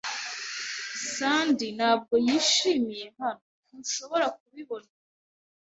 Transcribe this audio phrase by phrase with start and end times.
[1.13, 3.43] Sandy ntabwo yishimiye hano.
[3.75, 4.89] Ntushobora kubibona?